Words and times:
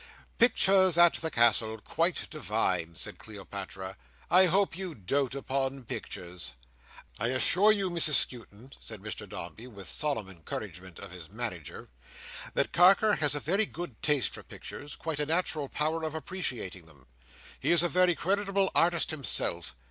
"Pictures 0.39 0.97
at 0.97 1.13
the 1.17 1.29
Castle, 1.29 1.77
quite 1.77 2.27
divine!" 2.31 2.95
said 2.95 3.19
Cleopatra. 3.19 3.97
"I 4.31 4.47
hope 4.47 4.75
you 4.75 4.95
dote 4.95 5.35
upon 5.35 5.83
pictures?" 5.83 6.55
"I 7.19 7.27
assure 7.27 7.71
you, 7.71 7.91
Mrs 7.91 8.13
Skewton," 8.15 8.73
said 8.79 8.99
Mr 8.99 9.29
Dombey, 9.29 9.67
with 9.67 9.87
solemn 9.87 10.27
encouragement 10.27 10.97
of 10.97 11.11
his 11.11 11.29
Manager, 11.29 11.87
"that 12.55 12.73
Carker 12.73 13.17
has 13.17 13.35
a 13.35 13.39
very 13.39 13.67
good 13.67 14.01
taste 14.01 14.33
for 14.33 14.41
pictures; 14.41 14.95
quite 14.95 15.19
a 15.19 15.25
natural 15.27 15.69
power 15.69 16.01
of 16.03 16.15
appreciating 16.15 16.87
them. 16.87 17.05
He 17.59 17.71
is 17.71 17.83
a 17.83 17.87
very 17.87 18.15
creditable 18.15 18.71
artist 18.73 19.11
himself. 19.11 19.75